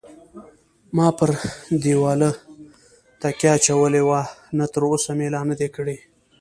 [0.95, 1.29] ما پر
[1.83, 2.31] دېواله
[3.21, 4.21] تکیه اچولې وه،
[4.57, 5.97] نه تراوسه مې لا نه دی کړی.